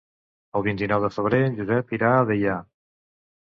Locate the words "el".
0.59-0.63